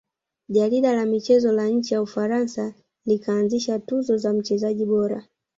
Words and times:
Jarida 0.47 0.93
la 0.93 1.05
michezo 1.05 1.51
la 1.51 1.67
nchi 1.67 1.93
ya 1.93 2.01
ufaransa 2.01 2.73
likaanzisha 3.05 3.79
tuzo 3.79 4.17
za 4.17 4.33
mchezaji 4.33 4.85
bora 4.85 5.25